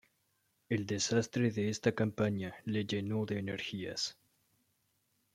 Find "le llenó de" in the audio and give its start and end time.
2.65-3.37